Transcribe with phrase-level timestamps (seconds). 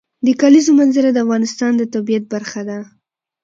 [0.25, 2.79] د کلیزو منظره د افغانستان د طبیعت برخه ده.